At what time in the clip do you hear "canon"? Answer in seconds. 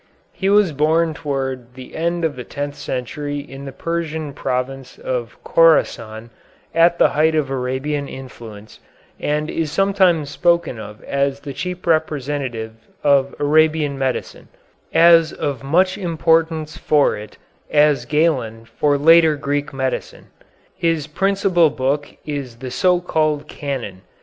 23.47-24.01